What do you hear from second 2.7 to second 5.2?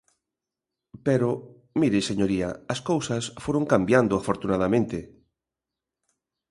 as cousas foron cambiando, afortunadamente.